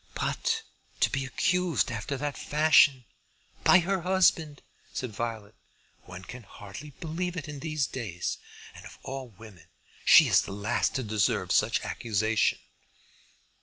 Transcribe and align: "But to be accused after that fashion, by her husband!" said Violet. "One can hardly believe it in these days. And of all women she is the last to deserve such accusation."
"But 0.15 0.63
to 1.01 1.11
be 1.11 1.25
accused 1.25 1.91
after 1.91 2.17
that 2.17 2.35
fashion, 2.35 3.05
by 3.63 3.77
her 3.81 4.01
husband!" 4.01 4.63
said 4.91 5.11
Violet. 5.11 5.53
"One 6.05 6.23
can 6.23 6.41
hardly 6.41 6.89
believe 6.99 7.37
it 7.37 7.47
in 7.47 7.59
these 7.59 7.85
days. 7.85 8.39
And 8.73 8.83
of 8.83 8.97
all 9.03 9.27
women 9.29 9.67
she 10.03 10.27
is 10.27 10.41
the 10.41 10.53
last 10.53 10.95
to 10.95 11.03
deserve 11.03 11.51
such 11.51 11.81
accusation." 11.85 12.57